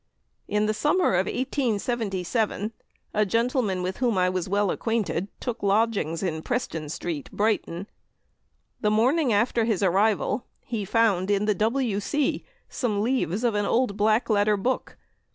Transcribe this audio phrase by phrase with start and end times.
[0.47, 2.71] In the summer of 1877,
[3.13, 7.85] a gentleman with whom I was well acquainted took lodgings in Preston Street, Brighton.
[8.79, 12.43] The morning after his arrival, he found in the w.c.
[12.67, 14.97] some leaves of an old black letter book.